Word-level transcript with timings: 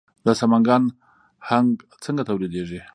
د 0.25 0.27
سمنګان 0.39 0.83
هنګ 1.49 1.69
څنګه 2.03 2.21
راټولیږي؟ 2.23 2.81